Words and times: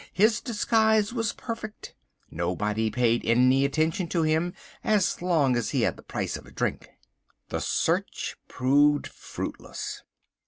His 0.13 0.41
disguise 0.41 1.13
was 1.13 1.31
perfect. 1.31 1.93
Nobody 2.31 2.89
paid 2.89 3.23
any 3.23 3.65
attention 3.65 4.07
to 4.07 4.23
him 4.23 4.51
as 4.83 5.21
long 5.21 5.55
as 5.55 5.69
he 5.69 5.83
had 5.83 5.95
the 5.95 6.01
price 6.01 6.35
of 6.35 6.47
a 6.47 6.51
drink. 6.51 6.89
The 7.49 7.59
search 7.61 8.35
proved 8.47 9.05
fruitless. 9.05 10.01